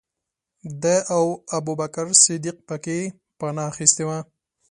[0.81, 1.23] ده او
[1.57, 2.99] ابوبکر صدیق پکې
[3.39, 4.17] پنا اخستې وه.